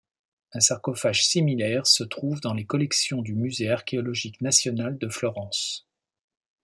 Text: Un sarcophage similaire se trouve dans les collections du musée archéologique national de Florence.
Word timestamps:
Un 0.53 0.61
sarcophage 0.61 1.27
similaire 1.27 1.85
se 1.85 2.03
trouve 2.03 2.41
dans 2.41 2.55
les 2.55 2.65
collections 2.65 3.21
du 3.21 3.35
musée 3.35 3.69
archéologique 3.69 4.41
national 4.41 4.97
de 4.97 5.07
Florence. 5.07 5.85